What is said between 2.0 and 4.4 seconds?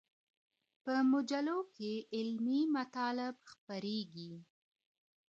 علمي مطالب خپریږي.